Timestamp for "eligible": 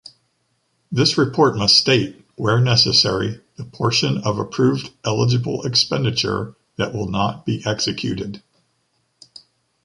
5.05-5.61